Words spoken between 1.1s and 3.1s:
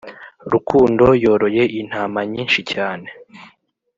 yoroye intama nyinshi cyane